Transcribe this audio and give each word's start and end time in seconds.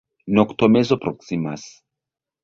Noktomezo 0.37 0.97
proksimas. 1.03 1.65